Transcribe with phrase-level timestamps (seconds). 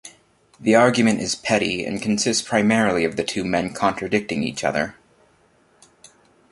[0.59, 4.95] The argument is petty, and consists primarily of the two men contradicting each other.